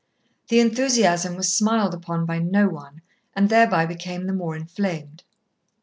The 0.47 0.59
enthusiasm 0.59 1.35
was 1.35 1.53
smiled 1.53 1.93
upon 1.93 2.25
by 2.25 2.39
no 2.39 2.67
one, 2.67 3.03
and 3.35 3.49
thereby 3.49 3.85
became 3.85 4.25
the 4.25 4.33
more 4.33 4.55
inflamed. 4.55 5.23